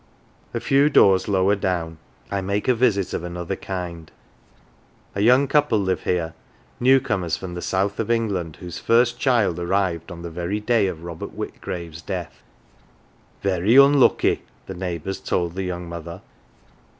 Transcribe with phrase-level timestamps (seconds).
[0.51, 1.99] A few doors lower down
[2.31, 4.09] I make a visit of another kind.
[5.13, 6.33] A young couple live here,
[6.79, 10.97] newcomers from the south of England, whose first child arrived on the very day of
[10.97, 12.41] poor Robert Whitgrave's death."
[13.43, 16.23] Very unlucky," the neighbours told the young mother.